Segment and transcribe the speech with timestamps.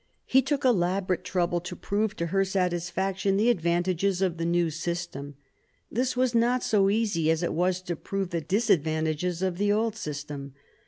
[0.25, 5.35] He took elaborate trouble to prove to her satisfaction the advantages of the new system.
[5.91, 9.95] This was not so easy as it was to prove the disadvantages of the old
[9.95, 10.55] system.